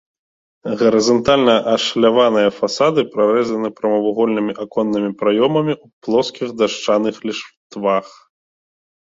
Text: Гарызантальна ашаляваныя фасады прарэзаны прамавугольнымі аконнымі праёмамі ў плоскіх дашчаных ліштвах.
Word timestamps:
Гарызантальна 0.79 1.53
ашаляваныя 1.75 2.49
фасады 2.59 3.01
прарэзаны 3.17 3.69
прамавугольнымі 3.81 4.57
аконнымі 4.65 5.11
праёмамі 5.21 5.73
ў 5.83 5.85
плоскіх 6.09 6.47
дашчаных 6.65 7.15
ліштвах. 7.29 8.07